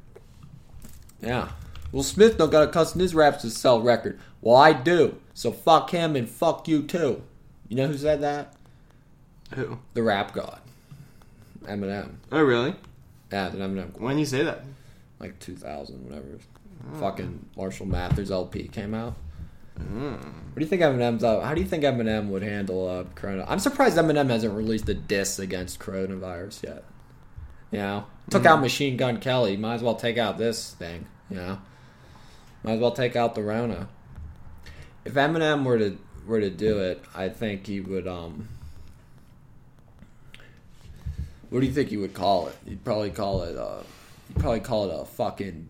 [1.23, 1.49] Yeah.
[1.93, 4.21] Well, Smith don't got to cuss in his raps to sell record.
[4.43, 5.17] Well, I do.
[5.33, 7.23] So fuck him and fuck you too.
[7.69, 8.55] You know who said that?
[9.55, 9.79] Who?
[9.95, 10.61] The rap god.
[11.65, 12.17] Eminem.
[12.31, 12.75] Oh, really?
[13.33, 13.99] Yeah, the Eminem.
[13.99, 14.65] When did he say that?
[15.21, 16.39] Like 2000, whatever.
[16.99, 19.15] Fucking Marshall Mathers LP came out.
[19.79, 20.15] Mm.
[20.15, 23.45] What do you think Eminem's uh, How do you think Eminem would handle uh, Corona?
[23.49, 26.85] I'm surprised Eminem hasn't released a diss against coronavirus yet.
[27.71, 29.57] You know, took out Machine Gun Kelly.
[29.57, 31.07] Might as well take out this thing.
[31.31, 31.59] You know,
[32.65, 33.89] might as well take out the Rona.
[35.05, 38.09] If Eminem were to were to do it, I think he would.
[38.09, 38.49] um
[41.51, 42.57] What do you think he would call it?
[42.67, 43.57] He'd probably call it.
[43.57, 43.83] uh
[44.31, 45.69] He'd probably call it a fucking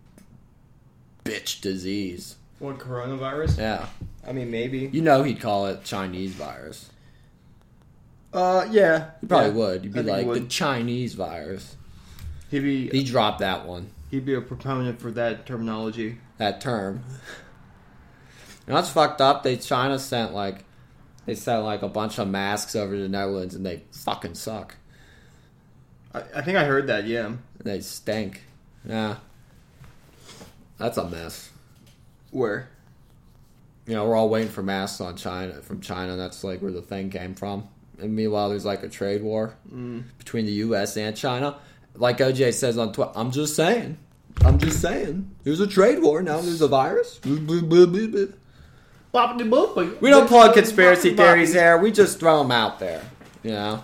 [1.25, 2.35] bitch disease.
[2.59, 3.57] What coronavirus?
[3.57, 3.87] Yeah,
[4.27, 4.87] I mean, maybe.
[4.93, 6.91] you know he'd call it Chinese virus.
[8.31, 9.11] Uh, yeah.
[9.19, 9.55] He probably yeah.
[9.55, 9.83] would.
[9.83, 10.41] You'd be like the.
[10.41, 11.75] Chinese virus.
[12.51, 16.19] He'd be He dropped that one, he'd be a proponent for that terminology.
[16.37, 17.03] that term.
[18.67, 19.41] And that's fucked up.
[19.41, 20.65] They China sent like
[21.25, 24.75] they sent like a bunch of masks over to the Netherlands, and they fucking suck.
[26.13, 27.07] I, I think I heard that.
[27.07, 27.25] Yeah.
[27.25, 28.43] And they stink.
[28.85, 29.17] Yeah,
[30.77, 31.49] that's a mess.
[32.31, 32.69] Where?
[33.87, 36.15] You know, we're all waiting for masks on China from China.
[36.15, 37.67] That's like where the thing came from.
[37.99, 40.03] And meanwhile, there's like a trade war Mm.
[40.17, 40.97] between the U.S.
[40.97, 41.57] and China.
[41.95, 43.97] Like OJ says on Twitter, I'm just saying.
[44.45, 45.29] I'm just saying.
[45.43, 46.39] There's a trade war now.
[46.39, 47.19] There's a virus.
[47.25, 47.37] We
[49.99, 51.77] We don't plug conspiracy theories there.
[51.77, 53.03] We just throw them out there.
[53.43, 53.83] You know,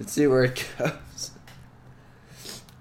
[0.00, 1.30] let's see where it goes.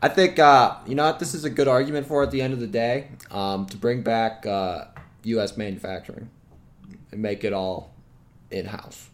[0.01, 2.53] I think uh, you know what this is a good argument for at the end
[2.53, 4.85] of the day um, to bring back uh,
[5.23, 5.57] U.S.
[5.57, 6.29] manufacturing
[7.11, 7.93] and make it all
[8.51, 9.09] in house.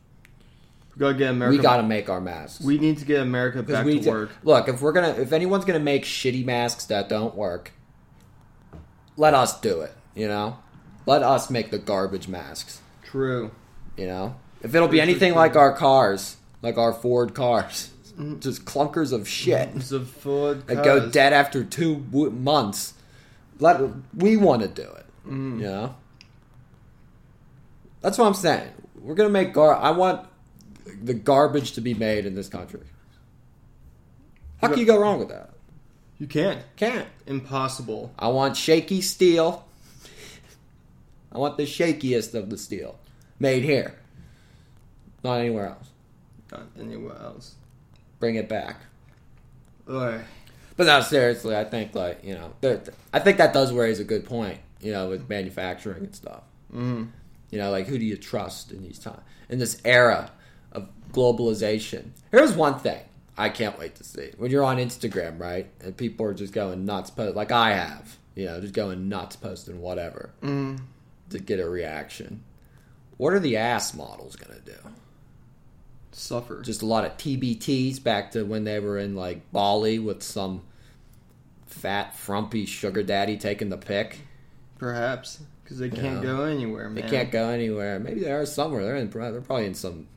[0.96, 1.58] We gotta get America.
[1.58, 2.63] We got to make our masks.
[2.63, 4.30] We need to get America back to t- work.
[4.43, 7.72] Look, if we're gonna, if anyone's gonna make shitty masks that don't work,
[9.17, 9.93] let us do it.
[10.13, 10.60] You know,
[11.06, 12.82] let us make the garbage masks.
[13.04, 13.52] True.
[13.98, 17.89] You know, if it'll be anything like our cars, like our Ford cars,
[18.39, 21.12] just clunkers of shit of Ford that go cars.
[21.12, 22.93] dead after two w- months.
[23.60, 23.82] Let
[24.15, 25.06] we want to do it.
[25.28, 25.60] Mm.
[25.60, 25.95] You know,
[28.02, 28.69] that's what I'm saying.
[29.02, 29.76] We're gonna make gar.
[29.76, 30.28] I want
[31.02, 32.82] the garbage to be made in this country.
[34.62, 35.49] How can you go wrong with that?
[36.19, 36.62] You can't.
[36.78, 37.08] Can't.
[37.28, 38.13] Impossible.
[38.17, 39.65] I want shaky steel.
[41.32, 42.99] I want the shakiest of the steel
[43.39, 43.99] made here,
[45.23, 45.89] not anywhere else.
[46.52, 47.56] Not anywhere else.
[48.24, 48.78] Bring it back.
[49.86, 50.22] Ugh.
[50.78, 52.82] But now seriously, I think like you know, there-
[53.12, 54.60] I think that does raise a good point.
[54.80, 56.44] You know, with manufacturing and stuff.
[56.74, 57.10] Mm.
[57.52, 60.32] You know, like who do you trust in these times in this era
[60.72, 62.12] of globalization?
[62.32, 63.02] Here's one thing
[63.38, 65.68] I can't wait to see when you're on Instagram, right?
[65.82, 68.18] And people are just going nuts, post like I have.
[68.36, 70.80] You know, just going nuts, posting whatever Mm.
[71.32, 72.42] to get a reaction.
[73.18, 74.78] What are the ass models gonna do?
[76.15, 76.62] Suffer.
[76.62, 80.62] Just a lot of TBTs back to when they were in like Bali with some
[81.65, 84.19] fat, frumpy sugar daddy taking the pick.
[84.78, 86.21] Perhaps because they can't Yeah.
[86.21, 86.89] go anywhere.
[86.93, 87.99] They can't go anywhere.
[87.99, 88.84] Maybe they are somewhere.
[88.84, 89.10] They're in.
[89.10, 90.08] They're probably in some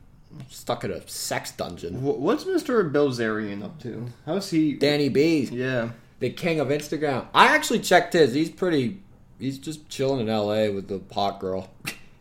[0.49, 2.03] stuck in a sex dungeon.
[2.03, 2.91] What's Mr.
[2.91, 4.07] Bilzerian up to?
[4.25, 4.73] How's he?
[4.73, 5.91] Danny B, Yeah.
[6.19, 7.25] the king of Instagram.
[7.33, 8.33] I actually checked his.
[8.33, 8.99] He's pretty.
[9.39, 10.69] He's just chilling in L.A.
[10.69, 11.69] with the pot girl.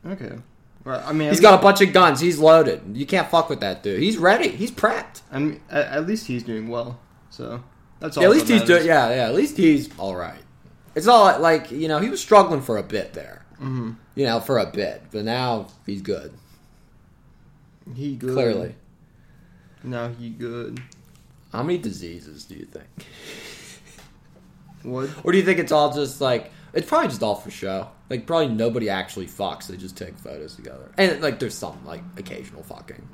[0.07, 0.33] Okay.
[0.87, 2.21] Well, I mean, He's got a bunch of guns.
[2.21, 2.81] He's loaded.
[2.97, 4.01] You can't fuck with that dude.
[4.01, 4.49] He's ready.
[4.51, 5.23] He's prepped.
[5.33, 7.01] I mean, at, at least he's doing well.
[7.29, 7.65] So
[7.99, 8.23] that's all.
[8.23, 8.87] Yeah, at least he's doing.
[8.87, 9.27] Yeah, yeah.
[9.27, 10.39] At least he's all right.
[10.95, 13.45] It's all like, you know he was struggling for a bit there.
[13.59, 16.33] hmm You know, for a bit, but now he's good.
[17.95, 18.35] He good.
[18.35, 18.77] Clearly.
[19.83, 20.81] Now he good.
[21.53, 22.87] How many diseases do you think?
[24.85, 25.11] What?
[25.25, 27.89] Or do you think it's all just like it's probably just all for show?
[28.09, 29.67] Like probably nobody actually fucks.
[29.67, 33.09] They just take photos together, and like there's some like occasional fucking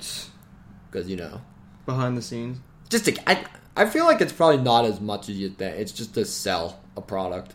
[0.91, 1.41] because you know
[1.87, 2.59] Behind the scenes.
[2.91, 3.45] just to, I
[3.77, 5.77] I feel like it's probably not as much as you think.
[5.79, 7.55] It's just to sell a product.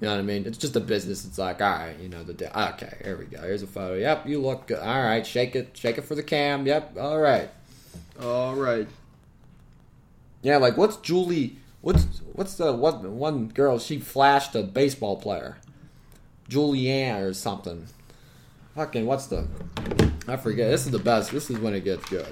[0.00, 0.44] You know what I mean?
[0.44, 1.24] It's just a business.
[1.24, 2.50] It's like, all right, you know the day.
[2.54, 3.40] Okay, here we go.
[3.40, 3.94] Here's a photo.
[3.94, 4.78] Yep, you look good.
[4.80, 6.66] All right, shake it, shake it for the cam.
[6.66, 7.48] Yep, all right.
[8.20, 8.86] All right.
[10.42, 11.56] Yeah, like what's Julie?
[11.80, 13.78] What's what's the what one girl?
[13.78, 15.56] She flashed a baseball player,
[16.48, 17.86] Julianne or something.
[18.74, 19.46] Fucking what's the?
[20.26, 20.70] I forget.
[20.70, 21.30] This is the best.
[21.30, 22.26] This is when it gets good.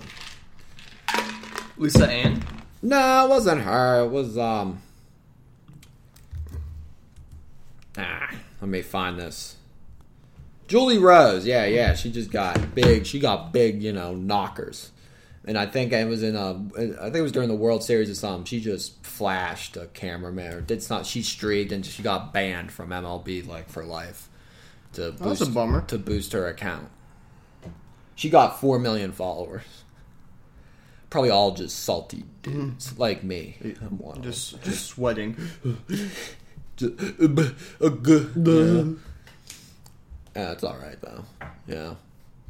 [1.77, 2.43] Lisa Ann.
[2.83, 4.05] No, it wasn't her.
[4.05, 4.83] It was um.
[7.97, 9.57] Ah, let me find this.
[10.67, 11.47] Julie Rose.
[11.47, 11.95] Yeah, yeah.
[11.95, 13.07] She just got big.
[13.07, 13.83] She got big.
[13.83, 14.91] You know, knockers.
[15.45, 16.51] And I think it was in a.
[16.79, 18.45] I think it was during the World Series or something.
[18.45, 21.05] She just flashed a cameraman or did not.
[21.05, 24.29] She streaked and she got banned from MLB like for life.
[24.95, 25.81] To That's boost, a bummer.
[25.89, 26.89] to boost her account.
[28.15, 29.63] She got four million followers.
[31.11, 33.57] Probably all just salty dudes like me.
[33.83, 34.23] I'm one of.
[34.23, 35.37] Just just sweating.
[36.77, 37.51] Just, b-
[37.83, 38.85] uh, g- yeah.
[40.35, 41.25] Yeah, it's all right though.
[41.67, 41.95] Yeah.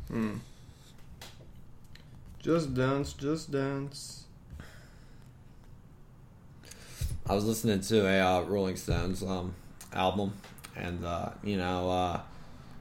[0.09, 0.35] Hmm.
[2.43, 4.25] Just dance, just dance.
[7.29, 9.55] I was listening to a uh, Rolling Stones um,
[9.93, 10.33] album,
[10.77, 12.21] and uh, you know, uh,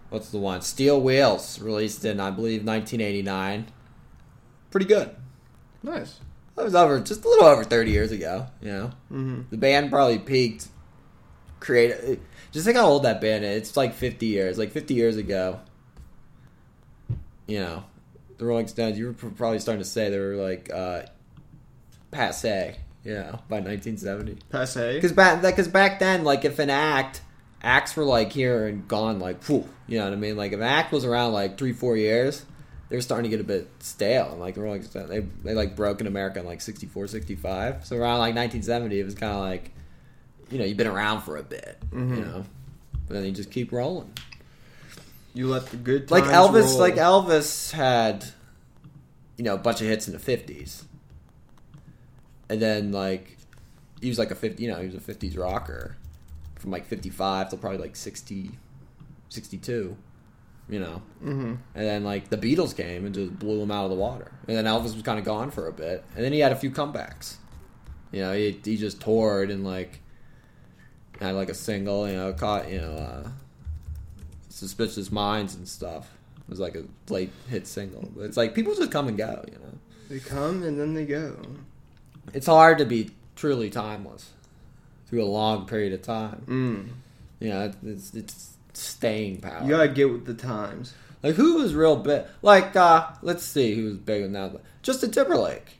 [0.09, 0.61] what's the one?
[0.61, 3.67] Steel Wheels, released in I believe 1989.
[4.71, 5.15] Pretty good.
[5.83, 6.19] Nice.
[6.55, 8.47] That was over just a little over 30 years ago.
[8.61, 9.41] You know, Mm-hmm.
[9.51, 10.67] the band probably peaked.
[11.59, 12.19] Create
[12.51, 13.57] just think how old that band is.
[13.69, 14.57] It's like 50 years.
[14.57, 15.59] Like 50 years ago.
[17.47, 17.83] You know,
[18.41, 18.97] the Rolling Stones.
[18.97, 21.03] You were probably starting to say they were like uh,
[22.11, 22.75] passe.
[23.03, 24.37] You know, by 1970.
[24.51, 24.93] Passe.
[24.95, 27.21] Because back, because back then, like if an act,
[27.63, 30.37] acts were like here and gone, like whew, you know what I mean.
[30.37, 32.45] Like if an act was around like three, four years,
[32.89, 34.29] they were starting to get a bit stale.
[34.31, 37.85] And like the Rolling Stones, they they like broke in America in like 64, 65.
[37.87, 39.71] So around like 1970, it was kind of like,
[40.51, 42.17] you know, you've been around for a bit, Mhm.
[42.17, 42.45] you know,
[43.07, 44.11] but then you just keep rolling.
[45.33, 46.79] You let the good Like Elvis, roll.
[46.79, 48.25] like Elvis had,
[49.37, 50.83] you know, a bunch of hits in the 50s,
[52.49, 53.37] and then like
[54.01, 55.95] he was like a 50, you know, he was a 50s rocker
[56.59, 58.51] from like 55 to probably like 60,
[59.29, 59.95] 62,
[60.69, 61.01] you know.
[61.23, 61.57] Mhm.
[61.75, 64.31] And then like the Beatles came and just blew him out of the water.
[64.47, 66.03] And then Elvis was kind of gone for a bit.
[66.15, 67.35] And then he had a few comebacks.
[68.11, 70.01] You know, he he just toured and like
[71.19, 73.29] had like a single, you know, caught, you know, uh
[74.61, 76.07] Suspicious Minds and stuff.
[76.37, 78.07] It was like a late hit single.
[78.15, 79.73] But it's like people just come and go, you know.
[80.07, 81.35] They come and then they go.
[82.31, 84.29] It's hard to be truly timeless
[85.07, 86.43] through a long period of time.
[86.47, 86.89] Mm.
[87.39, 89.63] You know, it's it's staying power.
[89.63, 90.93] You gotta get with the times.
[91.23, 92.25] Like who was real big?
[92.43, 94.53] Like uh let's see who was big in that.
[94.83, 95.79] Justin Timberlake.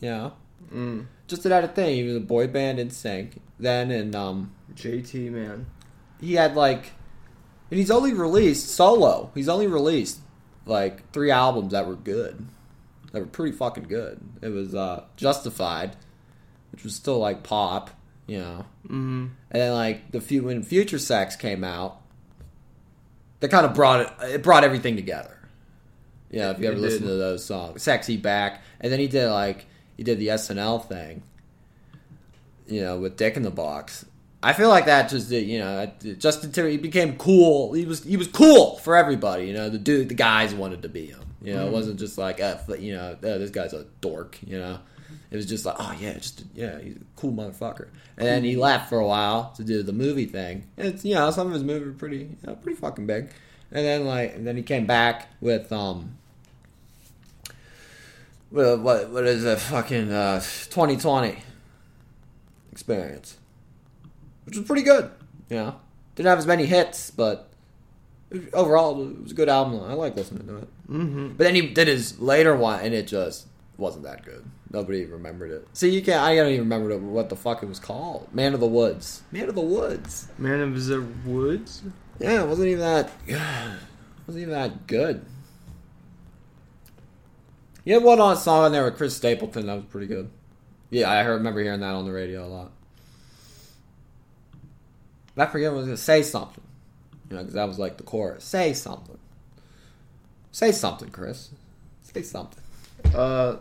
[0.00, 0.32] You know,
[0.70, 1.06] Mm.
[1.28, 1.94] just had a thing.
[1.96, 3.38] He was a boy band NSYNC.
[3.58, 5.64] Then and um JT man.
[6.20, 6.92] he had like,
[7.74, 9.32] and he's only released solo.
[9.34, 10.20] He's only released
[10.64, 12.46] like three albums that were good.
[13.10, 14.20] That were pretty fucking good.
[14.42, 15.96] It was uh Justified,
[16.70, 17.90] which was still like pop.
[18.28, 19.30] You know, Mm.
[19.50, 22.00] and then like the few when Future Sex came out,
[23.40, 24.34] that kind of brought it.
[24.34, 25.36] It brought everything together.
[26.30, 29.66] Yeah, if you ever listen to those songs, "Sexy Back," and then he did like
[29.96, 31.24] he did the SNL thing.
[32.68, 34.06] You know, with Dick in the Box.
[34.44, 37.72] I feel like that just you know Justin Timberlake he became cool.
[37.72, 39.46] He was he was cool for everybody.
[39.46, 41.20] You know, the dude, the guys wanted to be him.
[41.42, 41.72] You know, it Mhm.
[41.72, 44.38] wasn't just like, uh, you know, oh, this guy's a dork.
[44.46, 44.78] You know,
[45.30, 47.88] it was just like, oh yeah, just yeah, he's a cool motherfucker.
[48.16, 50.64] And then he left for a while to do the movie thing.
[50.76, 53.30] And it's you know some of his movies were pretty you know, pretty fucking big.
[53.72, 56.16] And then like and then he came back with um.
[58.50, 60.38] Well, what what is a fucking uh,
[60.70, 61.38] 2020
[62.72, 63.36] experience,
[64.44, 65.10] which was pretty good.
[65.48, 65.80] You know,
[66.14, 67.50] didn't have as many hits, but
[68.52, 69.80] overall it was a good album.
[69.82, 70.68] I like listening to it.
[70.88, 71.28] Mm-hmm.
[71.28, 74.44] But then he did his later one, and it just wasn't that good.
[74.70, 75.68] Nobody remembered it.
[75.72, 76.20] See, you can't.
[76.20, 78.28] I don't even remember what the fuck it was called.
[78.34, 79.22] Man of the Woods.
[79.30, 80.28] Man of the Woods.
[80.36, 81.82] Man of the Woods.
[82.18, 83.10] Yeah, it wasn't even that.
[84.26, 85.24] wasn't even that good.
[87.84, 90.30] He had one on song on there with Chris Stapleton that was pretty good.
[90.90, 92.72] Yeah, I remember hearing that on the radio a lot.
[95.34, 96.62] But I forget what it was gonna say something.
[97.30, 98.44] You know, because that was like the chorus.
[98.44, 99.18] Say something.
[100.52, 101.50] Say something, Chris.
[102.02, 102.62] Say something.
[103.14, 103.56] Uh,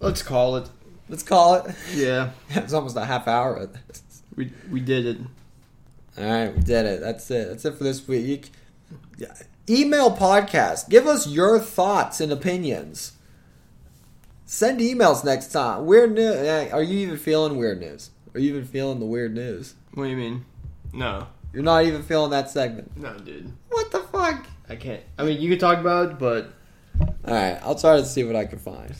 [0.00, 0.68] let's call it.
[1.08, 1.74] Let's call it.
[1.94, 4.02] Yeah, it's almost a half hour of this.
[4.34, 5.18] we we did it.
[6.18, 7.00] All right, we did it.
[7.00, 7.48] That's it.
[7.48, 8.50] That's it for this week.
[9.16, 9.32] Yeah.
[9.68, 10.88] Email podcast.
[10.88, 13.12] Give us your thoughts and opinions.
[14.44, 15.86] Send emails next time.
[15.86, 16.72] Weird news.
[16.72, 18.10] Are you even feeling weird news?
[18.34, 19.74] Are you even feeling the weird news?
[19.94, 20.44] What do you mean?
[20.92, 22.96] No, You're not even feeling that segment.
[22.96, 23.50] no, dude.
[23.70, 24.46] What the fuck?
[24.68, 25.02] I can't.
[25.18, 26.52] I mean, you could talk about it, but
[27.00, 28.94] All right, I'll try to see what I can find.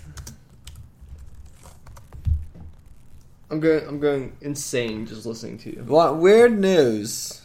[3.50, 3.86] I'm going.
[3.86, 5.82] I'm going insane just listening to you.
[5.84, 7.42] What weird news?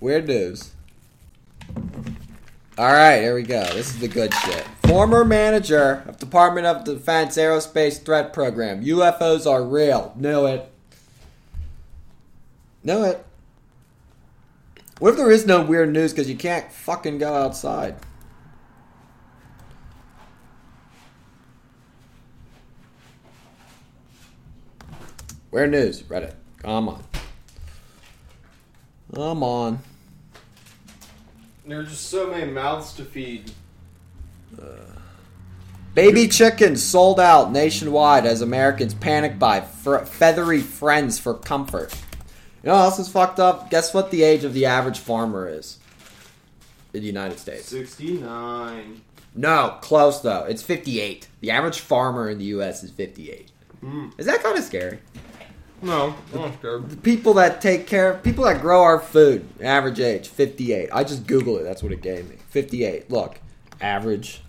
[0.00, 0.70] Weird news.
[2.78, 3.64] All right, here we go.
[3.74, 4.64] This is the good shit.
[4.86, 8.84] Former manager of Department of Defense Aerospace Threat Program.
[8.84, 10.12] UFOs are real.
[10.16, 10.70] Know it.
[12.84, 13.24] Know it.
[14.98, 17.94] What if there is no weird news because you can't fucking go outside?
[25.52, 26.02] Weird news.
[26.02, 26.34] Reddit.
[26.58, 27.04] Come on.
[29.14, 29.78] Come on.
[31.66, 33.52] There are just so many mouths to feed.
[34.60, 34.64] Uh,
[35.94, 41.94] baby chickens sold out nationwide as Americans panic buy feathery friends for comfort.
[42.62, 43.70] You know what else is fucked up?
[43.70, 45.78] Guess what the age of the average farmer is
[46.92, 47.66] in the United States?
[47.66, 49.02] Sixty-nine.
[49.34, 50.44] No, close though.
[50.44, 51.28] It's 58.
[51.40, 52.82] The average farmer in the U.S.
[52.82, 53.52] is 58.
[53.84, 54.12] Mm.
[54.18, 54.98] Is that kind of scary?
[55.80, 56.14] No,
[56.58, 56.90] scared.
[56.90, 60.88] The people that take care, people that grow our food, average age fifty eight.
[60.92, 61.64] I just Googled it.
[61.64, 62.36] That's what it gave me.
[62.48, 63.10] Fifty eight.
[63.10, 63.38] Look,
[63.80, 64.42] average.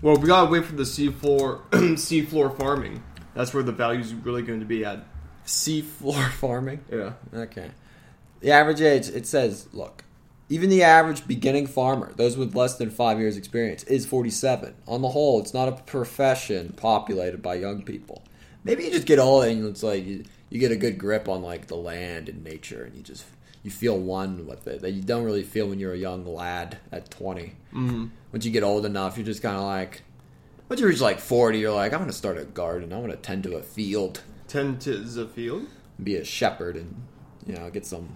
[0.00, 3.02] Well, we gotta wait for the seafloor seafloor farming.
[3.34, 5.04] That's where the value's really going to be at.
[5.46, 6.80] Seafloor farming.
[6.90, 7.12] Yeah.
[7.32, 7.70] Okay.
[8.40, 10.04] The average age, it says, look,
[10.48, 14.74] even the average beginning farmer, those with less than five years experience, is 47.
[14.86, 18.22] On the whole, it's not a profession populated by young people.
[18.62, 21.42] Maybe you just get old and it's like you, you get a good grip on
[21.42, 23.24] like the land and nature and you just
[23.62, 26.78] you feel one with it that you don't really feel when you're a young lad
[26.92, 27.54] at 20.
[27.72, 28.06] Mm-hmm.
[28.30, 30.02] Once you get old enough, you're just kind of like,
[30.68, 32.92] once you reach like 40, you're like, I'm going to start a garden.
[32.92, 34.20] I want to tend to a field
[34.54, 35.66] Ten to the field.
[36.00, 36.94] be a shepherd and
[37.44, 38.08] you know get some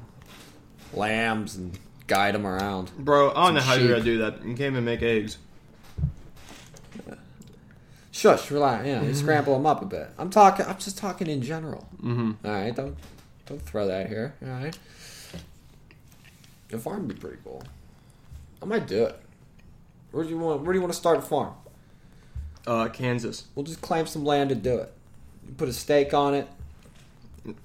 [0.95, 2.93] lambs and guide them around.
[2.97, 4.45] Bro, I don't know how you're gonna do that.
[4.45, 5.39] You can't even make eggs.
[8.13, 8.87] Shush, relax.
[8.87, 10.11] Yeah, you scramble them up a bit.
[10.17, 10.65] I'm talking.
[10.65, 11.89] I'm just talking in general.
[12.01, 12.47] Mm-hmm.
[12.47, 12.97] All right, don't
[13.47, 14.37] don't throw that here.
[14.41, 14.79] All right,
[16.73, 17.65] a farm would be pretty cool.
[18.63, 19.21] I might do it.
[20.13, 20.63] Where do you want?
[20.63, 21.55] Where do you want to start a farm?
[22.65, 23.49] Uh, Kansas.
[23.57, 24.93] We'll just claim some land to do it.
[25.57, 26.49] Put a stake on it.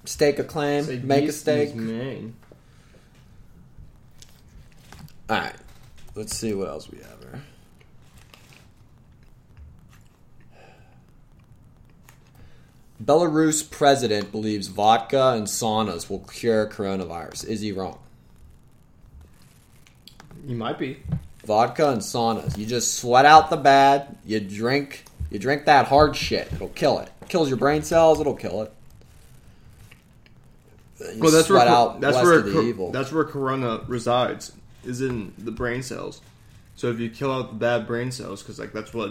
[0.04, 0.84] Stake a claim.
[0.84, 1.70] Say make a stake.
[1.70, 2.34] is Maine.
[5.28, 5.54] All right.
[6.14, 7.42] Let's see what else we have here.
[13.02, 17.46] Belarus president believes vodka and saunas will cure coronavirus.
[17.46, 17.98] Is he wrong?
[20.46, 20.98] You might be.
[21.44, 22.56] Vodka and saunas.
[22.56, 24.16] You just sweat out the bad.
[24.24, 25.04] You drink.
[25.34, 26.48] You drink that hard shit.
[26.52, 27.10] It'll kill it.
[27.20, 28.20] it Kills your brain cells.
[28.20, 28.72] It'll kill it.
[31.00, 32.92] You Well, that's where out that's where of the co- evil.
[32.92, 34.52] that's where corona resides.
[34.84, 36.20] Is in the brain cells.
[36.76, 39.10] So if you kill out the bad brain cells, because like that's what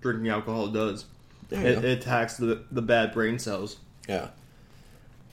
[0.00, 1.06] drinking alcohol does.
[1.50, 3.78] It, it attacks the the bad brain cells.
[4.08, 4.28] Yeah.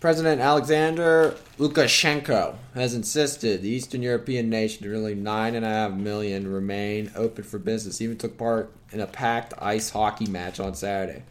[0.01, 6.51] President Alexander Lukashenko has insisted the Eastern European nation, nearly nine and a half million,
[6.51, 7.99] remain open for business.
[7.99, 11.21] He even took part in a packed ice hockey match on Saturday.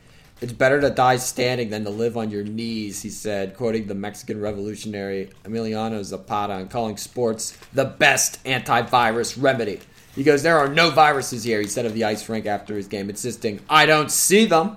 [0.40, 3.94] It's better to die standing than to live on your knees, he said, quoting the
[3.96, 9.80] Mexican revolutionary Emiliano Zapata and calling sports the best antivirus remedy.
[10.14, 12.86] He goes, There are no viruses here, he said of the ice rink after his
[12.86, 14.76] game, insisting, I don't see them.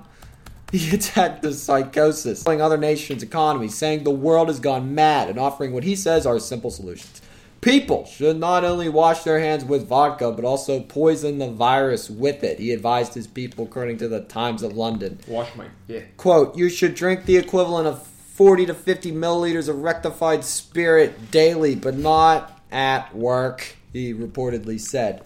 [0.84, 5.38] He attacked the psychosis, telling other nations' economies, saying the world has gone mad, and
[5.38, 7.22] offering what he says are simple solutions.
[7.62, 12.44] People should not only wash their hands with vodka, but also poison the virus with
[12.44, 15.20] it, he advised his people, according to the Times of London.
[15.28, 16.02] Wash my yeah.
[16.18, 21.76] Quote, you should drink the equivalent of 40 to 50 milliliters of rectified spirit daily,
[21.76, 25.24] but not at work, he reportedly said.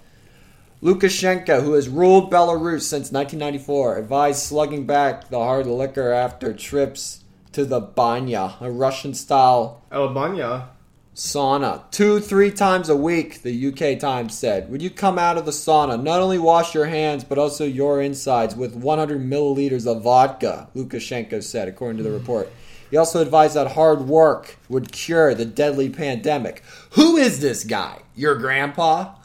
[0.82, 7.24] Lukashenko, who has ruled Belarus since 1994, advised slugging back the hard liquor after trips
[7.54, 10.70] to the banya, a Russian style oh, Albania.
[11.16, 14.70] sauna two, three times a week, the UK Times said.
[14.70, 18.00] When you come out of the sauna, not only wash your hands, but also your
[18.00, 22.52] insides with 100 milliliters of vodka, Lukashenko said, according to the report.
[22.92, 26.62] He also advised that hard work would cure the deadly pandemic.
[26.92, 28.04] Who is this guy?
[28.16, 29.16] Your grandpa?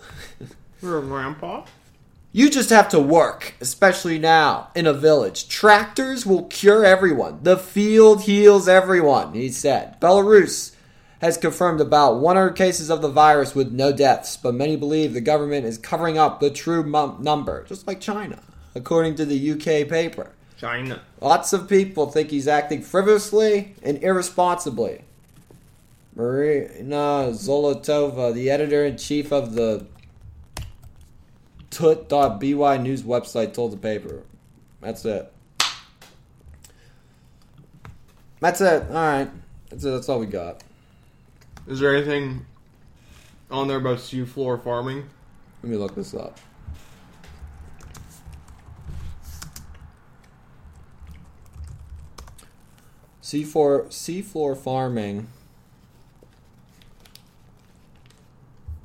[0.83, 1.65] You're a grandpa.
[2.33, 5.49] You just have to work, especially now in a village.
[5.49, 7.41] Tractors will cure everyone.
[7.43, 10.01] The field heals everyone, he said.
[10.01, 10.75] Belarus
[11.21, 15.21] has confirmed about 100 cases of the virus with no deaths, but many believe the
[15.21, 16.83] government is covering up the true
[17.21, 18.41] number, just like China,
[18.75, 20.33] according to the UK paper.
[20.57, 21.03] China.
[21.21, 25.03] Lots of people think he's acting frivolously and irresponsibly.
[26.17, 29.87] Marina Zolotova, the editor in chief of the
[31.73, 34.23] tut.by news website, told the paper.
[34.81, 35.33] That's it.
[38.41, 38.83] That's it.
[38.89, 39.31] All right.
[39.71, 39.91] That's it.
[39.91, 40.63] That's all we got.
[41.67, 42.45] Is there anything
[43.51, 45.09] on there about sea floor farming?
[45.63, 46.39] Let me look this up.
[53.23, 55.29] Seafloor seafloor farming.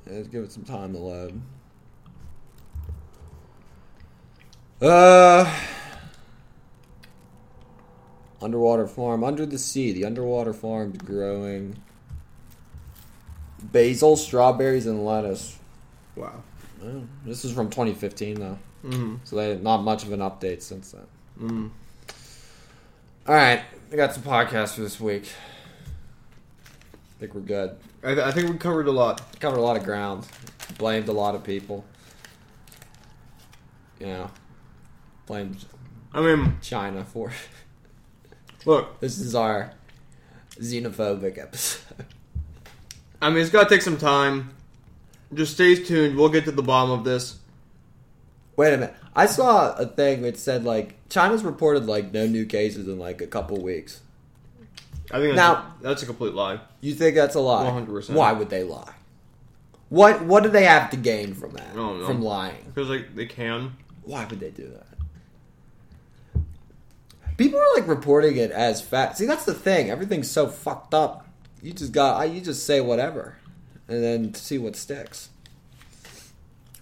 [0.06, 1.42] Yeah, Let's give it some time to load.
[4.82, 5.52] Uh
[8.42, 9.92] underwater farm under the sea.
[9.92, 11.78] The underwater farm's growing
[13.64, 15.58] basil, strawberries, and lettuce.
[16.16, 16.44] Wow.
[17.26, 19.16] This is from 2015 though, Mm-hmm.
[19.24, 21.08] so they not much of an update since then.
[21.42, 21.70] Mm.
[23.28, 25.28] All right, I got some podcasts for this week.
[26.66, 27.76] I think we're good.
[28.04, 29.40] I, th- I think we covered a lot.
[29.40, 30.26] Covered a lot of ground.
[30.78, 31.84] Blamed a lot of people.
[34.00, 34.32] You know,
[35.28, 35.66] blamed
[36.14, 37.32] I mean, China for.
[38.66, 39.72] Look, This is our
[40.56, 42.06] xenophobic episode.
[43.22, 44.52] I mean, it's got to take some time.
[45.34, 46.18] Just stay tuned.
[46.18, 47.38] We'll get to the bottom of this.
[48.56, 48.96] Wait a minute.
[49.16, 53.22] I saw a thing that said like China's reported like no new cases in like
[53.22, 54.02] a couple weeks.
[55.12, 56.60] I think that's, Now- a, that's a complete lie.
[56.82, 57.66] You think that's a lie?
[57.66, 58.12] 100%.
[58.12, 58.94] Why would they lie?
[59.90, 61.76] What What do they have to gain from that?
[61.76, 62.08] don't know.
[62.08, 62.64] From lying?
[62.74, 63.74] Because like they can.
[64.04, 64.97] Why would they do that?
[67.38, 69.18] People are like reporting it as fact.
[69.18, 69.90] See, that's the thing.
[69.90, 71.28] Everything's so fucked up.
[71.62, 72.20] You just got.
[72.20, 73.38] I You just say whatever,
[73.88, 75.30] and then see what sticks.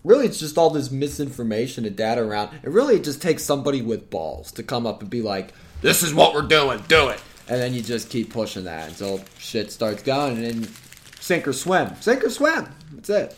[0.03, 2.51] Really, it's just all this misinformation and data around.
[2.63, 6.03] And really, it just takes somebody with balls to come up and be like, "This
[6.03, 6.83] is what we're doing.
[6.87, 10.69] Do it." And then you just keep pushing that until shit starts going, and then
[11.19, 11.91] sink or swim.
[11.99, 12.67] Sink or swim.
[12.93, 13.37] That's it.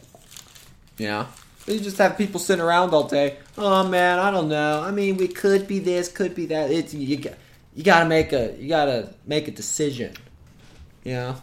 [1.00, 1.28] Know?
[1.68, 3.38] You just have people sitting around all day.
[3.58, 4.82] Oh man, I don't know.
[4.82, 6.72] I mean, we could be this, could be that.
[6.72, 7.18] It's you.
[7.18, 7.34] got-
[7.76, 8.56] You gotta make a.
[8.58, 10.14] You gotta make a decision.
[11.04, 11.36] You know.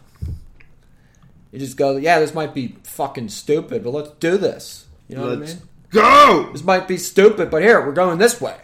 [1.53, 1.97] You just go.
[1.97, 4.87] Yeah, this might be fucking stupid, but let's do this.
[5.09, 5.63] You know what I Let's mean?
[5.91, 6.49] go.
[6.53, 8.57] This might be stupid, but here we're going this way.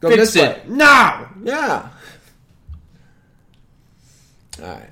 [0.00, 0.74] Go Fix this it way.
[0.76, 1.30] now.
[1.44, 1.88] Yeah.
[4.62, 4.90] All right.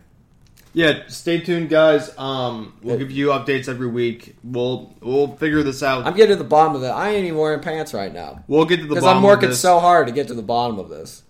[0.75, 2.17] Yeah, stay tuned, guys.
[2.19, 4.37] Um, we'll give you updates every week.
[4.45, 6.07] We'll we'll figure this out.
[6.07, 6.89] I'm getting to the bottom of it.
[6.89, 8.45] I ain't even wearing pants right now.
[8.49, 10.79] we'll get to the Because bottom I'm working so hard to get to the bottom
[10.79, 11.23] of this.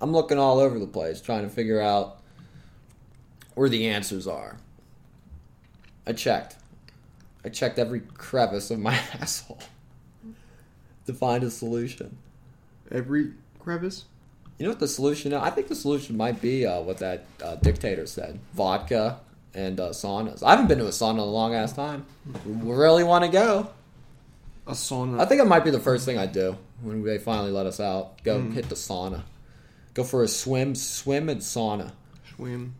[0.00, 2.18] I'm looking all over the place trying to figure out
[3.54, 4.58] where the answers are.
[6.06, 6.56] I checked.
[7.44, 9.60] I checked every crevice of my asshole
[11.06, 12.18] to find a solution.
[12.90, 14.04] every crevice.
[14.62, 15.42] You know what the solution is?
[15.42, 19.18] I think the solution might be uh, what that uh, dictator said vodka
[19.54, 20.40] and uh, saunas.
[20.44, 22.06] I haven't been to a sauna in a long ass time.
[22.46, 23.70] Really want to go.
[24.68, 25.18] A sauna.
[25.20, 27.80] I think it might be the first thing I do when they finally let us
[27.80, 28.22] out.
[28.22, 28.52] Go Hmm.
[28.52, 29.22] hit the sauna.
[29.94, 31.90] Go for a swim, swim and sauna,
[32.36, 32.76] swim.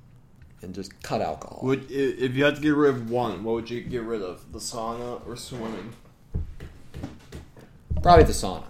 [0.62, 1.58] and just cut alcohol.
[1.64, 4.22] Would i- if you had to get rid of one, what would you get rid
[4.22, 4.52] of?
[4.52, 5.94] The sauna or swimming?
[8.04, 8.66] Probably the sauna,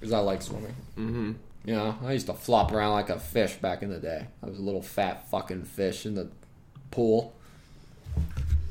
[0.00, 0.74] because I like swimming.
[0.98, 1.32] Mm-hmm.
[1.66, 4.28] You know, I used to flop around like a fish back in the day.
[4.42, 6.28] I was a little fat fucking fish in the
[6.92, 7.34] pool.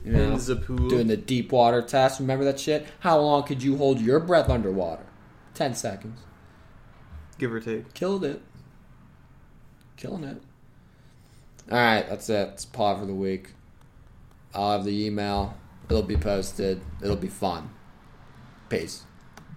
[0.05, 0.87] You know, In the pool.
[0.89, 2.21] doing the deep water test.
[2.21, 2.87] Remember that shit?
[3.01, 5.05] How long could you hold your breath underwater?
[5.53, 6.19] Ten seconds.
[7.37, 7.93] Give or take.
[7.93, 8.41] Killed it.
[9.97, 10.41] Killing it.
[11.69, 12.49] All right, that's it.
[12.53, 13.49] It's pod for the week.
[14.53, 15.57] I'll have the email.
[15.89, 16.79] It'll be posted.
[17.01, 17.71] It'll be fun.
[18.69, 19.03] Peace.